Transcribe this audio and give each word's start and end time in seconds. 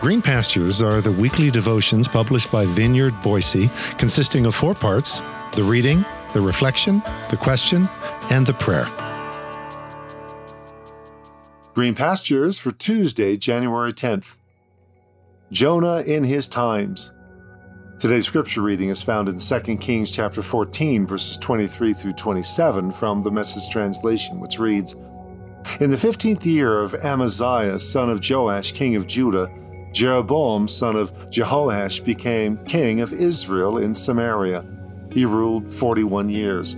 Green 0.00 0.22
Pastures 0.22 0.80
are 0.80 1.02
the 1.02 1.12
weekly 1.12 1.50
devotions 1.50 2.08
published 2.08 2.50
by 2.50 2.64
Vineyard 2.64 3.12
Boise, 3.20 3.68
consisting 3.98 4.46
of 4.46 4.54
four 4.54 4.74
parts 4.74 5.20
the 5.52 5.62
reading, 5.62 6.06
the 6.32 6.40
reflection, 6.40 7.02
the 7.28 7.36
question, 7.36 7.86
and 8.30 8.46
the 8.46 8.54
prayer. 8.54 8.88
Green 11.74 11.94
Pastures 11.94 12.58
for 12.58 12.70
Tuesday, 12.70 13.36
January 13.36 13.92
10th. 13.92 14.38
Jonah 15.52 16.00
in 16.00 16.24
his 16.24 16.48
times. 16.48 17.12
Today's 17.98 18.26
scripture 18.26 18.62
reading 18.62 18.88
is 18.88 19.02
found 19.02 19.28
in 19.28 19.38
2 19.38 19.76
Kings 19.76 20.10
chapter 20.10 20.40
14 20.40 21.06
verses 21.06 21.36
23 21.36 21.92
through 21.92 22.12
27 22.12 22.90
from 22.90 23.20
the 23.20 23.30
Message 23.30 23.68
translation, 23.68 24.40
which 24.40 24.58
reads: 24.58 24.94
In 25.78 25.90
the 25.90 25.98
15th 25.98 26.46
year 26.46 26.78
of 26.78 26.94
Amaziah, 26.94 27.78
son 27.78 28.08
of 28.08 28.26
Joash, 28.26 28.72
king 28.72 28.96
of 28.96 29.06
Judah, 29.06 29.50
Jeroboam, 29.92 30.68
son 30.68 30.96
of 30.96 31.12
Jehoash, 31.30 32.04
became 32.04 32.56
king 32.58 33.00
of 33.00 33.12
Israel 33.12 33.78
in 33.78 33.94
Samaria. 33.94 34.64
He 35.12 35.24
ruled 35.24 35.68
41 35.68 36.28
years. 36.28 36.76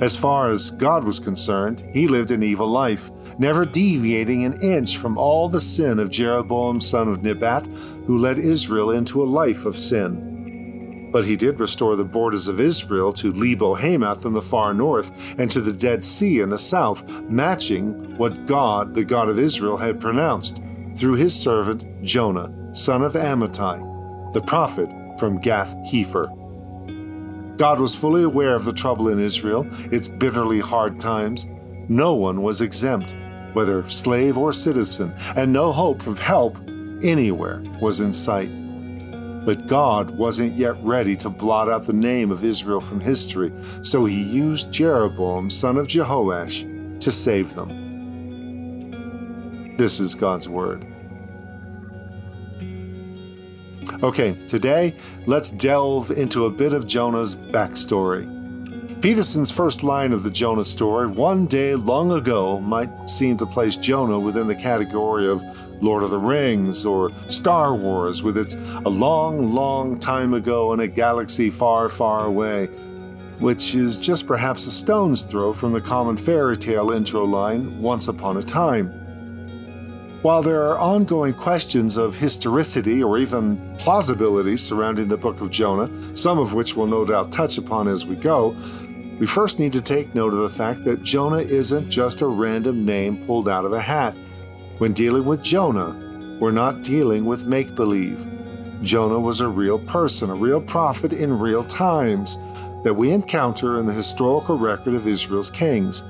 As 0.00 0.14
far 0.14 0.46
as 0.46 0.70
God 0.70 1.02
was 1.02 1.18
concerned, 1.18 1.84
he 1.92 2.06
lived 2.06 2.30
an 2.30 2.42
evil 2.42 2.68
life, 2.68 3.10
never 3.38 3.64
deviating 3.64 4.44
an 4.44 4.60
inch 4.62 4.96
from 4.96 5.18
all 5.18 5.48
the 5.48 5.60
sin 5.60 5.98
of 5.98 6.10
Jeroboam, 6.10 6.80
son 6.80 7.08
of 7.08 7.22
Nebat, 7.22 7.66
who 8.06 8.18
led 8.18 8.38
Israel 8.38 8.92
into 8.92 9.22
a 9.22 9.26
life 9.26 9.64
of 9.64 9.76
sin. 9.76 11.10
But 11.10 11.24
he 11.24 11.36
did 11.36 11.58
restore 11.58 11.96
the 11.96 12.04
borders 12.04 12.46
of 12.46 12.60
Israel 12.60 13.12
to 13.14 13.32
Lebo 13.32 13.74
Hamath 13.74 14.24
in 14.24 14.34
the 14.34 14.42
far 14.42 14.72
north 14.72 15.34
and 15.38 15.50
to 15.50 15.60
the 15.60 15.72
Dead 15.72 16.04
Sea 16.04 16.40
in 16.40 16.50
the 16.50 16.58
south, 16.58 17.08
matching 17.22 18.16
what 18.16 18.46
God, 18.46 18.94
the 18.94 19.04
God 19.04 19.28
of 19.28 19.38
Israel, 19.38 19.78
had 19.78 20.00
pronounced 20.00 20.62
through 20.98 21.14
his 21.14 21.34
servant 21.34 22.02
Jonah, 22.02 22.52
son 22.74 23.02
of 23.02 23.12
Amittai, 23.12 24.32
the 24.32 24.42
prophet 24.42 24.90
from 25.18 25.38
Gath 25.38 25.76
Hepher. 25.86 26.26
God 27.56 27.78
was 27.80 27.94
fully 27.94 28.24
aware 28.24 28.54
of 28.54 28.64
the 28.64 28.72
trouble 28.72 29.08
in 29.08 29.18
Israel, 29.18 29.66
its 29.92 30.08
bitterly 30.08 30.60
hard 30.60 30.98
times. 30.98 31.46
No 31.88 32.14
one 32.14 32.42
was 32.42 32.60
exempt, 32.60 33.16
whether 33.52 33.86
slave 33.88 34.36
or 34.36 34.52
citizen, 34.52 35.14
and 35.36 35.52
no 35.52 35.72
hope 35.72 36.06
of 36.06 36.18
help 36.18 36.56
anywhere 37.02 37.62
was 37.80 38.00
in 38.00 38.12
sight. 38.12 38.50
But 39.44 39.66
God 39.66 40.10
wasn't 40.10 40.56
yet 40.56 40.76
ready 40.82 41.16
to 41.16 41.30
blot 41.30 41.68
out 41.68 41.84
the 41.84 41.92
name 41.92 42.30
of 42.30 42.44
Israel 42.44 42.80
from 42.80 43.00
history, 43.00 43.52
so 43.82 44.04
he 44.04 44.22
used 44.22 44.72
Jeroboam, 44.72 45.48
son 45.48 45.78
of 45.78 45.86
Jehoash, 45.86 47.00
to 47.00 47.10
save 47.10 47.54
them. 47.54 47.87
This 49.78 50.00
is 50.00 50.16
God's 50.16 50.48
Word. 50.48 50.84
Okay, 54.02 54.32
today 54.48 54.96
let's 55.26 55.50
delve 55.50 56.10
into 56.10 56.46
a 56.46 56.50
bit 56.50 56.72
of 56.72 56.84
Jonah's 56.84 57.36
backstory. 57.36 58.26
Peterson's 59.00 59.52
first 59.52 59.84
line 59.84 60.12
of 60.12 60.24
the 60.24 60.32
Jonah 60.32 60.64
story, 60.64 61.06
one 61.06 61.46
day 61.46 61.76
long 61.76 62.10
ago, 62.10 62.58
might 62.58 63.08
seem 63.08 63.36
to 63.36 63.46
place 63.46 63.76
Jonah 63.76 64.18
within 64.18 64.48
the 64.48 64.56
category 64.56 65.28
of 65.28 65.44
Lord 65.80 66.02
of 66.02 66.10
the 66.10 66.18
Rings 66.18 66.84
or 66.84 67.12
Star 67.28 67.72
Wars, 67.72 68.20
with 68.20 68.36
its 68.36 68.54
a 68.84 68.88
long, 68.88 69.54
long 69.54 69.96
time 69.96 70.34
ago 70.34 70.72
in 70.72 70.80
a 70.80 70.88
galaxy 70.88 71.50
far, 71.50 71.88
far 71.88 72.26
away, 72.26 72.66
which 73.38 73.76
is 73.76 73.96
just 73.96 74.26
perhaps 74.26 74.66
a 74.66 74.72
stone's 74.72 75.22
throw 75.22 75.52
from 75.52 75.72
the 75.72 75.80
common 75.80 76.16
fairy 76.16 76.56
tale 76.56 76.90
intro 76.90 77.24
line, 77.24 77.80
Once 77.80 78.08
Upon 78.08 78.38
a 78.38 78.42
Time. 78.42 79.07
While 80.28 80.42
there 80.42 80.68
are 80.68 80.78
ongoing 80.78 81.32
questions 81.32 81.96
of 81.96 82.14
historicity 82.14 83.02
or 83.02 83.16
even 83.16 83.74
plausibility 83.78 84.58
surrounding 84.58 85.08
the 85.08 85.16
book 85.16 85.40
of 85.40 85.48
Jonah, 85.48 85.88
some 86.14 86.38
of 86.38 86.52
which 86.52 86.76
we'll 86.76 86.86
no 86.86 87.06
doubt 87.06 87.32
touch 87.32 87.56
upon 87.56 87.88
as 87.88 88.04
we 88.04 88.14
go, 88.14 88.54
we 89.18 89.24
first 89.24 89.58
need 89.58 89.72
to 89.72 89.80
take 89.80 90.14
note 90.14 90.34
of 90.34 90.40
the 90.40 90.50
fact 90.50 90.84
that 90.84 91.02
Jonah 91.02 91.38
isn't 91.38 91.88
just 91.88 92.20
a 92.20 92.26
random 92.26 92.84
name 92.84 93.24
pulled 93.24 93.48
out 93.48 93.64
of 93.64 93.72
a 93.72 93.80
hat. 93.80 94.14
When 94.76 94.92
dealing 94.92 95.24
with 95.24 95.42
Jonah, 95.42 96.36
we're 96.38 96.50
not 96.50 96.82
dealing 96.82 97.24
with 97.24 97.46
make 97.46 97.74
believe. 97.74 98.26
Jonah 98.82 99.18
was 99.18 99.40
a 99.40 99.48
real 99.48 99.78
person, 99.78 100.28
a 100.28 100.34
real 100.34 100.60
prophet 100.60 101.14
in 101.14 101.38
real 101.38 101.64
times 101.64 102.36
that 102.84 102.92
we 102.94 103.12
encounter 103.12 103.80
in 103.80 103.86
the 103.86 103.94
historical 103.94 104.58
record 104.58 104.92
of 104.92 105.06
Israel's 105.06 105.48
kings. 105.50 106.04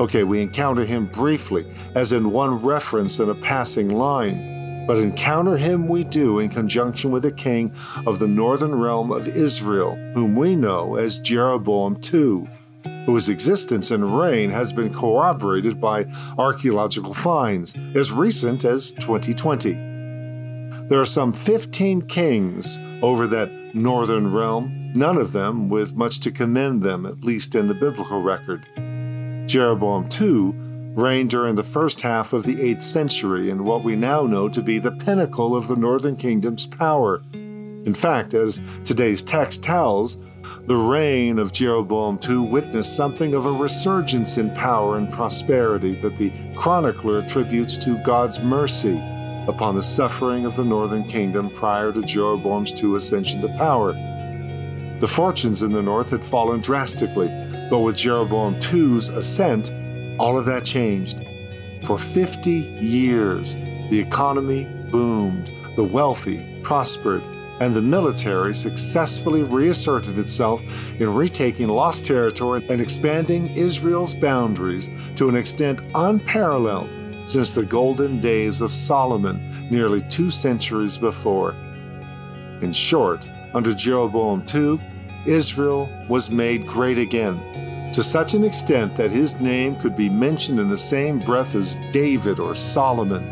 Okay, 0.00 0.22
we 0.22 0.40
encounter 0.40 0.84
him 0.84 1.06
briefly, 1.06 1.66
as 1.96 2.12
in 2.12 2.30
one 2.30 2.60
reference 2.60 3.18
in 3.18 3.30
a 3.30 3.34
passing 3.34 3.88
line, 3.88 4.86
but 4.86 4.96
encounter 4.96 5.56
him 5.56 5.88
we 5.88 6.04
do 6.04 6.38
in 6.38 6.48
conjunction 6.48 7.10
with 7.10 7.24
the 7.24 7.32
king 7.32 7.72
of 8.06 8.20
the 8.20 8.28
northern 8.28 8.76
realm 8.76 9.10
of 9.10 9.26
Israel, 9.26 9.96
whom 10.14 10.36
we 10.36 10.54
know 10.54 10.94
as 10.94 11.18
Jeroboam 11.18 11.98
II, 12.14 12.48
whose 13.06 13.28
existence 13.28 13.90
and 13.90 14.16
reign 14.16 14.50
has 14.50 14.72
been 14.72 14.94
corroborated 14.94 15.80
by 15.80 16.06
archaeological 16.38 17.12
finds 17.12 17.74
as 17.96 18.12
recent 18.12 18.64
as 18.64 18.92
2020. 18.92 19.72
There 20.86 21.00
are 21.00 21.04
some 21.04 21.32
15 21.32 22.02
kings 22.02 22.78
over 23.02 23.26
that 23.26 23.50
northern 23.74 24.32
realm, 24.32 24.92
none 24.94 25.16
of 25.16 25.32
them 25.32 25.68
with 25.68 25.96
much 25.96 26.20
to 26.20 26.30
commend 26.30 26.82
them, 26.84 27.04
at 27.04 27.24
least 27.24 27.56
in 27.56 27.66
the 27.66 27.74
biblical 27.74 28.22
record. 28.22 28.64
Jeroboam 29.48 30.08
II 30.20 30.52
reigned 30.94 31.30
during 31.30 31.54
the 31.54 31.62
first 31.62 32.02
half 32.02 32.34
of 32.34 32.44
the 32.44 32.56
8th 32.56 32.82
century 32.82 33.48
in 33.48 33.64
what 33.64 33.82
we 33.82 33.96
now 33.96 34.24
know 34.24 34.48
to 34.48 34.60
be 34.60 34.78
the 34.78 34.92
pinnacle 34.92 35.56
of 35.56 35.68
the 35.68 35.76
northern 35.76 36.16
kingdom's 36.16 36.66
power. 36.66 37.22
In 37.32 37.94
fact, 37.94 38.34
as 38.34 38.60
today's 38.84 39.22
text 39.22 39.62
tells, 39.62 40.18
the 40.66 40.76
reign 40.76 41.38
of 41.38 41.52
Jeroboam 41.52 42.18
II 42.28 42.38
witnessed 42.38 42.94
something 42.94 43.34
of 43.34 43.46
a 43.46 43.52
resurgence 43.52 44.36
in 44.36 44.52
power 44.52 44.98
and 44.98 45.10
prosperity 45.10 45.98
that 46.00 46.18
the 46.18 46.30
chronicler 46.54 47.20
attributes 47.20 47.78
to 47.78 48.02
God's 48.02 48.40
mercy 48.40 48.98
upon 49.48 49.74
the 49.74 49.82
suffering 49.82 50.44
of 50.44 50.56
the 50.56 50.64
northern 50.64 51.04
kingdom 51.04 51.48
prior 51.50 51.90
to 51.90 52.02
Jeroboam's 52.02 52.82
II 52.82 52.96
ascension 52.96 53.40
to 53.40 53.48
power. 53.56 53.94
The 55.00 55.08
fortunes 55.08 55.62
in 55.62 55.70
the 55.70 55.82
north 55.82 56.10
had 56.10 56.24
fallen 56.24 56.60
drastically, 56.60 57.28
but 57.70 57.80
with 57.80 57.96
Jeroboam 57.96 58.54
II's 58.54 59.08
ascent, 59.08 59.70
all 60.18 60.36
of 60.36 60.44
that 60.46 60.64
changed. 60.64 61.22
For 61.84 61.96
50 61.96 62.50
years, 62.50 63.54
the 63.90 63.98
economy 64.00 64.68
boomed, 64.90 65.52
the 65.76 65.84
wealthy 65.84 66.60
prospered, 66.64 67.22
and 67.60 67.74
the 67.74 67.82
military 67.82 68.52
successfully 68.52 69.44
reasserted 69.44 70.18
itself 70.18 70.62
in 71.00 71.14
retaking 71.14 71.68
lost 71.68 72.04
territory 72.04 72.66
and 72.68 72.80
expanding 72.80 73.48
Israel's 73.50 74.14
boundaries 74.14 74.90
to 75.14 75.28
an 75.28 75.36
extent 75.36 75.82
unparalleled 75.94 76.90
since 77.26 77.50
the 77.50 77.64
golden 77.64 78.20
days 78.20 78.60
of 78.60 78.70
Solomon 78.72 79.68
nearly 79.70 80.00
two 80.02 80.30
centuries 80.30 80.98
before. 80.98 81.52
In 82.62 82.72
short, 82.72 83.30
under 83.54 83.72
Jeroboam 83.72 84.44
II, 84.54 84.80
Israel 85.26 85.88
was 86.08 86.30
made 86.30 86.66
great 86.66 86.98
again, 86.98 87.90
to 87.92 88.02
such 88.02 88.34
an 88.34 88.44
extent 88.44 88.96
that 88.96 89.10
his 89.10 89.40
name 89.40 89.76
could 89.76 89.96
be 89.96 90.08
mentioned 90.08 90.60
in 90.60 90.68
the 90.68 90.76
same 90.76 91.18
breath 91.18 91.54
as 91.54 91.76
David 91.92 92.38
or 92.38 92.54
Solomon, 92.54 93.24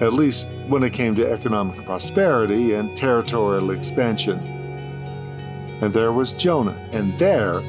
at 0.00 0.12
least 0.12 0.52
when 0.68 0.82
it 0.82 0.92
came 0.92 1.14
to 1.14 1.30
economic 1.30 1.84
prosperity 1.84 2.74
and 2.74 2.96
territorial 2.96 3.70
expansion. 3.70 4.38
And 5.82 5.92
there 5.92 6.12
was 6.12 6.32
Jonah, 6.32 6.88
and 6.92 7.18
there 7.18 7.60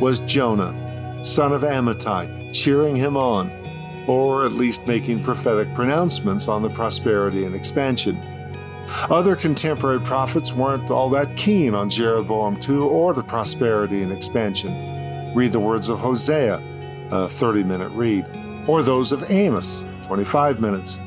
was 0.00 0.20
Jonah, 0.20 1.20
son 1.22 1.52
of 1.52 1.62
Amittai, 1.62 2.52
cheering 2.52 2.96
him 2.96 3.16
on, 3.16 3.50
or 4.08 4.44
at 4.44 4.52
least 4.52 4.86
making 4.86 5.22
prophetic 5.22 5.72
pronouncements 5.74 6.48
on 6.48 6.62
the 6.62 6.70
prosperity 6.70 7.44
and 7.44 7.54
expansion. 7.54 8.16
Other 9.10 9.36
contemporary 9.36 10.00
prophets 10.00 10.52
weren't 10.52 10.90
all 10.90 11.08
that 11.10 11.36
keen 11.36 11.74
on 11.74 11.88
Jeroboam 11.88 12.58
II 12.68 12.76
or 12.76 13.14
the 13.14 13.22
prosperity 13.22 14.02
and 14.02 14.12
expansion. 14.12 15.34
Read 15.34 15.52
the 15.52 15.60
words 15.60 15.88
of 15.88 15.98
Hosea, 15.98 16.62
a 17.10 17.28
30 17.28 17.64
minute 17.64 17.90
read, 17.90 18.26
or 18.66 18.82
those 18.82 19.12
of 19.12 19.30
Amos, 19.30 19.84
25 20.02 20.60
minutes, 20.60 21.00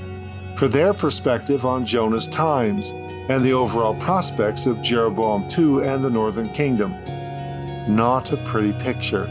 for 0.56 0.68
their 0.68 0.94
perspective 0.94 1.66
on 1.66 1.86
Jonah's 1.86 2.27
times 2.27 2.92
and 3.30 3.44
the 3.44 3.54
overall 3.54 3.95
prospects 3.95 4.66
of 4.66 4.81
Jeroboam 4.81 5.48
II 5.57 5.86
and 5.86 6.04
the 6.04 6.10
northern 6.10 6.50
kingdom. 6.51 6.92
Not 7.94 8.31
a 8.31 8.38
pretty 8.38 8.74
picture. 8.74 9.27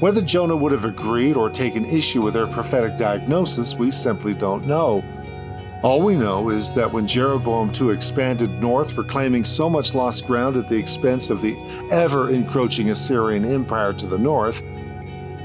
Whether 0.00 0.22
Jonah 0.22 0.56
would 0.56 0.72
have 0.72 0.84
agreed 0.84 1.36
or 1.36 1.48
taken 1.48 1.84
issue 1.84 2.22
with 2.22 2.34
their 2.34 2.46
prophetic 2.46 2.96
diagnosis, 2.96 3.74
we 3.74 3.90
simply 3.90 4.34
don't 4.34 4.66
know. 4.66 5.02
All 5.80 6.02
we 6.02 6.16
know 6.16 6.50
is 6.50 6.72
that 6.72 6.92
when 6.92 7.06
Jeroboam 7.06 7.70
II 7.80 7.90
expanded 7.90 8.50
north, 8.60 8.98
reclaiming 8.98 9.44
so 9.44 9.70
much 9.70 9.94
lost 9.94 10.26
ground 10.26 10.56
at 10.56 10.66
the 10.66 10.76
expense 10.76 11.30
of 11.30 11.40
the 11.40 11.56
ever 11.92 12.30
encroaching 12.30 12.90
Assyrian 12.90 13.44
Empire 13.44 13.92
to 13.92 14.08
the 14.08 14.18
north, 14.18 14.60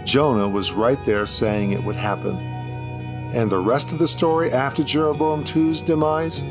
Jonah 0.04 0.50
was 0.50 0.74
right 0.74 0.98
there 1.06 1.28
saying 1.28 1.74
it 1.74 1.84
would 1.84 1.96
happen. 1.96 2.36
And 3.36 3.48
the 3.48 3.60
rest 3.60 3.92
of 3.92 4.00
the 4.00 4.08
story 4.08 4.52
after 4.52 4.84
Jeroboam 4.84 5.44
II's 5.56 5.84
demise? 5.84 6.42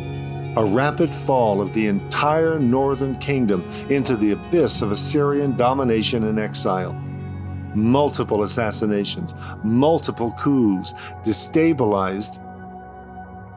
A 0.56 0.64
rapid 0.64 1.12
fall 1.12 1.60
of 1.60 1.72
the 1.72 1.88
entire 1.88 2.60
northern 2.60 3.16
kingdom 3.16 3.68
into 3.90 4.16
the 4.16 4.30
abyss 4.30 4.80
of 4.80 4.92
Assyrian 4.92 5.56
domination 5.56 6.22
and 6.24 6.38
exile. 6.38 6.92
Multiple 7.74 8.44
assassinations, 8.44 9.34
multiple 9.64 10.30
coups, 10.38 10.92
destabilized 11.24 12.38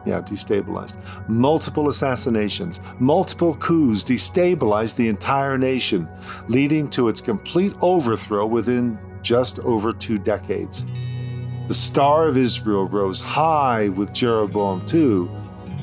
yeah, 0.05 0.21
destabilized. 0.21 0.97
Multiple 1.27 1.89
assassinations, 1.89 2.79
multiple 2.99 3.55
coups 3.55 4.03
destabilized 4.03 4.95
the 4.95 5.07
entire 5.07 5.57
nation, 5.57 6.07
leading 6.47 6.87
to 6.89 7.07
its 7.07 7.21
complete 7.21 7.73
overthrow 7.81 8.45
within 8.45 8.97
just 9.21 9.59
over 9.59 9.91
two 9.91 10.17
decades. 10.17 10.85
The 11.67 11.73
star 11.73 12.27
of 12.27 12.37
Israel 12.37 12.87
rose 12.87 13.19
high 13.19 13.89
with 13.89 14.13
Jeroboam 14.13 14.85
II, 14.93 15.27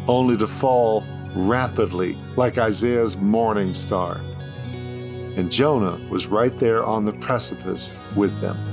only 0.07 0.37
to 0.37 0.47
fall 0.47 1.05
rapidly 1.35 2.15
like 2.37 2.59
Isaiah's 2.59 3.17
morning 3.17 3.75
star. 3.75 4.17
And 5.35 5.51
Jonah 5.51 5.99
was 6.11 6.27
right 6.27 6.57
there 6.59 6.85
on 6.85 7.05
the 7.05 7.15
precipice 7.15 7.95
with 8.15 8.39
them. 8.41 8.72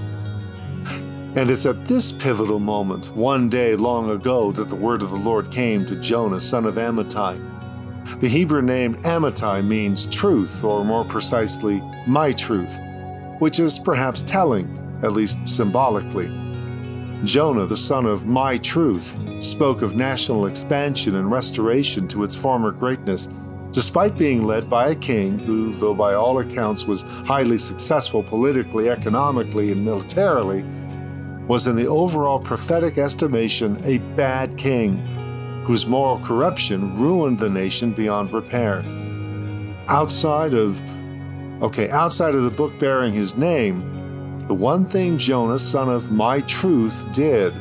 And 1.35 1.51
it's 1.51 1.67
at 1.67 1.85
this 1.85 2.11
pivotal 2.11 2.59
moment, 2.59 3.15
one 3.15 3.49
day 3.49 3.75
long 3.75 4.09
ago, 4.09 4.51
that 4.51 4.67
the 4.67 4.75
word 4.75 5.03
of 5.03 5.11
the 5.11 5.15
Lord 5.15 5.51
came 5.51 5.85
to 5.85 5.95
Jonah, 5.95 6.39
son 6.39 6.65
of 6.65 6.75
Amittai. 6.75 8.19
The 8.19 8.27
Hebrew 8.27 8.63
name 8.63 8.95
Amittai 9.03 9.63
means 9.63 10.07
truth, 10.07 10.63
or 10.63 10.83
more 10.83 11.05
precisely, 11.05 11.83
my 12.07 12.31
truth, 12.31 12.79
which 13.37 13.59
is 13.59 13.77
perhaps 13.77 14.23
telling, 14.23 14.99
at 15.03 15.11
least 15.11 15.47
symbolically. 15.47 16.29
Jonah, 17.23 17.67
the 17.67 17.77
son 17.77 18.07
of 18.07 18.25
my 18.25 18.57
truth, 18.57 19.15
spoke 19.39 19.83
of 19.83 19.95
national 19.95 20.47
expansion 20.47 21.15
and 21.17 21.29
restoration 21.29 22.07
to 22.07 22.23
its 22.23 22.35
former 22.35 22.71
greatness, 22.71 23.27
despite 23.71 24.17
being 24.17 24.45
led 24.45 24.67
by 24.67 24.89
a 24.89 24.95
king 24.95 25.37
who, 25.37 25.71
though 25.73 25.93
by 25.93 26.15
all 26.15 26.39
accounts 26.39 26.85
was 26.85 27.03
highly 27.03 27.59
successful 27.59 28.23
politically, 28.23 28.89
economically, 28.89 29.71
and 29.71 29.85
militarily, 29.85 30.65
was, 31.49 31.65
in 31.65 31.75
the 31.75 31.87
overall 31.87 32.39
prophetic 32.39 32.99
estimation, 32.99 33.81
a 33.83 33.97
bad 34.15 34.55
king 34.55 34.95
whose 35.65 35.87
moral 35.87 36.19
corruption 36.19 36.95
ruined 36.95 37.39
the 37.39 37.49
nation 37.49 37.91
beyond 37.91 38.31
repair. 38.31 38.85
Outside 39.87 40.53
of, 40.53 40.79
okay, 41.63 41.89
outside 41.89 42.35
of 42.35 42.43
the 42.43 42.51
book 42.51 42.77
bearing 42.77 43.13
his 43.13 43.35
name, 43.35 44.45
the 44.47 44.53
one 44.53 44.85
thing 44.85 45.17
Jonah, 45.17 45.57
son 45.57 45.89
of 45.89 46.11
my 46.11 46.39
truth, 46.41 47.11
did 47.11 47.53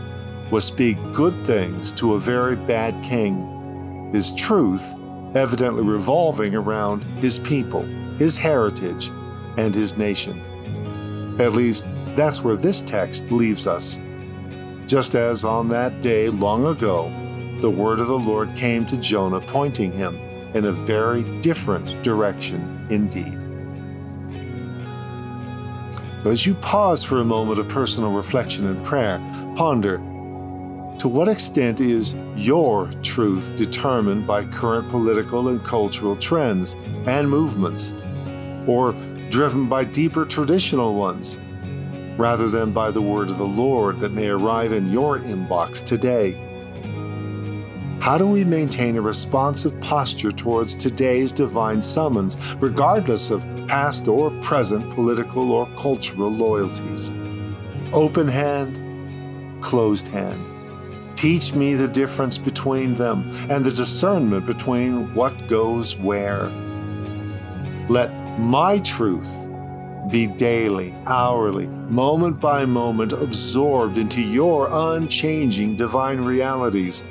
was 0.50 0.64
speak 0.64 0.98
good 1.14 1.46
things 1.46 1.90
to 1.92 2.12
a 2.12 2.20
very 2.20 2.56
bad 2.56 3.02
king. 3.02 4.10
His 4.12 4.34
truth 4.34 4.94
evidently 5.34 5.82
revolving 5.82 6.54
around 6.54 7.04
his 7.22 7.38
people, 7.38 7.84
his 8.18 8.36
heritage, 8.36 9.08
and 9.56 9.74
his 9.74 9.96
nation. 9.96 11.36
At 11.40 11.52
least 11.52 11.86
that's 12.16 12.42
where 12.42 12.56
this 12.56 12.80
text 12.80 13.30
leaves 13.30 13.66
us. 13.66 14.00
Just 14.86 15.14
as 15.14 15.44
on 15.44 15.68
that 15.68 16.00
day 16.00 16.28
long 16.28 16.66
ago, 16.66 17.12
the 17.60 17.70
word 17.70 17.98
of 17.98 18.06
the 18.06 18.18
Lord 18.18 18.54
came 18.54 18.86
to 18.86 18.98
Jonah, 18.98 19.40
pointing 19.40 19.92
him 19.92 20.16
in 20.54 20.64
a 20.64 20.72
very 20.72 21.22
different 21.40 22.02
direction 22.02 22.86
indeed. 22.88 23.44
So, 26.22 26.30
as 26.30 26.46
you 26.46 26.54
pause 26.54 27.04
for 27.04 27.18
a 27.18 27.24
moment 27.24 27.58
of 27.58 27.68
personal 27.68 28.12
reflection 28.12 28.66
and 28.66 28.84
prayer, 28.84 29.18
ponder 29.56 29.98
to 30.98 31.06
what 31.06 31.28
extent 31.28 31.80
is 31.80 32.16
your 32.34 32.90
truth 33.02 33.54
determined 33.54 34.26
by 34.26 34.44
current 34.44 34.88
political 34.88 35.48
and 35.48 35.62
cultural 35.62 36.16
trends 36.16 36.74
and 37.06 37.30
movements, 37.30 37.94
or 38.66 38.92
driven 39.30 39.68
by 39.68 39.84
deeper 39.84 40.24
traditional 40.24 40.96
ones? 40.96 41.40
Rather 42.18 42.48
than 42.48 42.72
by 42.72 42.90
the 42.90 43.00
word 43.00 43.30
of 43.30 43.38
the 43.38 43.46
Lord 43.46 44.00
that 44.00 44.12
may 44.12 44.28
arrive 44.28 44.72
in 44.72 44.92
your 44.92 45.18
inbox 45.18 45.82
today. 45.82 46.32
How 48.00 48.18
do 48.18 48.26
we 48.26 48.44
maintain 48.44 48.96
a 48.96 49.00
responsive 49.00 49.80
posture 49.80 50.32
towards 50.32 50.74
today's 50.74 51.32
divine 51.32 51.80
summons, 51.80 52.36
regardless 52.56 53.30
of 53.30 53.46
past 53.66 54.08
or 54.08 54.30
present 54.40 54.90
political 54.94 55.52
or 55.52 55.66
cultural 55.76 56.30
loyalties? 56.30 57.12
Open 57.92 58.28
hand, 58.28 59.62
closed 59.62 60.08
hand. 60.08 60.48
Teach 61.16 61.54
me 61.54 61.74
the 61.74 61.88
difference 61.88 62.38
between 62.38 62.94
them 62.94 63.28
and 63.50 63.64
the 63.64 63.72
discernment 63.72 64.46
between 64.46 65.12
what 65.14 65.48
goes 65.48 65.96
where. 65.96 66.46
Let 67.88 68.12
my 68.38 68.78
truth 68.78 69.47
be 70.10 70.26
daily, 70.26 70.94
hourly, 71.06 71.66
moment 71.66 72.40
by 72.40 72.64
moment 72.64 73.12
absorbed 73.12 73.98
into 73.98 74.20
your 74.20 74.68
unchanging 74.70 75.76
divine 75.76 76.20
realities, 76.20 77.04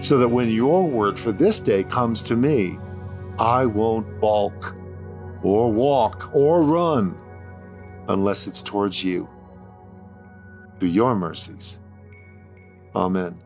so 0.00 0.18
that 0.18 0.28
when 0.28 0.48
your 0.48 0.86
word 0.86 1.18
for 1.18 1.32
this 1.32 1.60
day 1.60 1.84
comes 1.84 2.22
to 2.22 2.36
me, 2.36 2.78
I 3.38 3.66
won't 3.66 4.20
balk 4.20 4.74
or 5.42 5.72
walk 5.72 6.34
or 6.34 6.62
run 6.62 7.16
unless 8.08 8.46
it's 8.46 8.62
towards 8.62 9.04
you. 9.04 9.28
Through 10.78 10.90
your 10.90 11.14
mercies. 11.14 11.80
Amen. 12.94 13.38